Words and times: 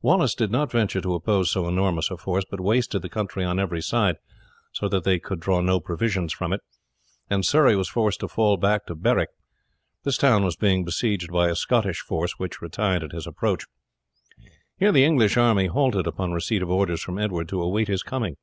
Wallace 0.00 0.36
did 0.36 0.52
not 0.52 0.70
venture 0.70 1.00
to 1.00 1.14
oppose 1.16 1.50
so 1.50 1.66
enormous 1.66 2.08
a 2.12 2.16
force, 2.16 2.44
but 2.48 2.60
wasted 2.60 3.02
the 3.02 3.08
country 3.08 3.44
on 3.44 3.58
every 3.58 3.82
side 3.82 4.14
so 4.70 4.88
that 4.88 5.02
they 5.02 5.18
could 5.18 5.40
draw 5.40 5.60
no 5.60 5.80
provisions 5.80 6.32
from 6.32 6.52
it, 6.52 6.60
and 7.28 7.44
Surrey 7.44 7.74
was 7.74 7.88
forced 7.88 8.20
to 8.20 8.28
fall 8.28 8.56
back 8.58 8.86
to 8.86 8.94
Berwick; 8.94 9.30
this 10.04 10.18
town 10.18 10.44
was 10.44 10.54
being 10.54 10.84
besieged 10.84 11.32
by 11.32 11.48
a 11.48 11.56
Scottish 11.56 12.00
force, 12.02 12.34
which 12.38 12.62
retired 12.62 13.02
at 13.02 13.10
his 13.10 13.26
approach. 13.26 13.64
Here 14.78 14.92
the 14.92 15.04
English 15.04 15.36
army 15.36 15.66
halted 15.66 16.06
upon 16.06 16.30
receipt 16.30 16.62
of 16.62 16.70
orders 16.70 17.02
from 17.02 17.18
Edward 17.18 17.48
to 17.48 17.58
wait 17.68 17.88
his 17.88 18.04
coming. 18.04 18.36